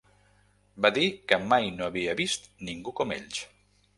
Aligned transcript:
Va 0.85 0.89
dir 0.95 1.03
que 1.31 1.39
mai 1.51 1.69
no 1.75 1.87
havia 1.89 2.17
vist 2.21 2.49
ningú 2.69 2.97
com 3.01 3.17
ells. 3.19 3.45